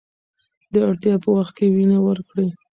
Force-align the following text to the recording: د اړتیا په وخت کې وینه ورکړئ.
د 0.73 0.75
اړتیا 0.87 1.15
په 1.23 1.29
وخت 1.37 1.53
کې 1.57 1.73
وینه 1.75 1.97
ورکړئ. 2.07 2.47